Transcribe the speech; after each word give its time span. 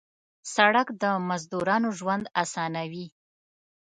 سړک 0.55 0.87
د 1.01 1.03
مزدورانو 1.29 1.89
ژوند 1.99 2.25
اسانوي. 2.43 3.05